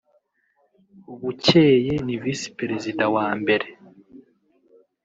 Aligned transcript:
Bukeye 1.19 1.93
ni 2.05 2.15
Visi-Perezida 2.23 3.05
wa 3.15 3.27
mbere 3.39 3.67